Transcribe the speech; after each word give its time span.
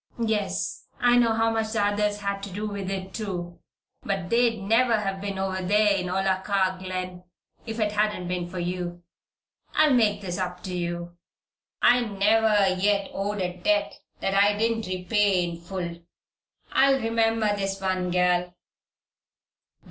Yes! 0.25 0.87
I 0.99 1.15
know 1.19 1.31
how 1.33 1.51
much 1.51 1.73
the 1.73 1.85
others 1.85 2.21
had 2.21 2.41
to 2.41 2.49
do 2.49 2.65
with 2.65 2.89
it, 2.89 3.13
too. 3.13 3.59
But 4.01 4.31
they'd 4.31 4.59
never 4.59 4.97
been 5.21 5.37
over 5.37 5.61
there 5.61 5.95
in 5.95 6.07
Olakah 6.09 6.79
Glen 6.79 7.23
if 7.67 7.79
it 7.79 7.91
hadn't 7.91 8.27
been 8.27 8.49
for 8.49 8.57
you. 8.57 9.03
I'll 9.75 9.93
make 9.93 10.21
this 10.21 10.39
up 10.39 10.63
to 10.63 10.75
you. 10.75 11.17
I 11.83 11.99
never 12.03 12.69
yet 12.81 13.11
owed 13.13 13.41
a 13.43 13.55
debt 13.57 13.93
that 14.21 14.33
I 14.33 14.57
didn't 14.57 14.87
repay 14.87 15.43
in 15.47 15.61
full. 15.61 15.99
I'll 16.71 16.99
remember 16.99 17.55
this 17.55 17.79
one, 17.79 18.09
gal." 18.09 18.55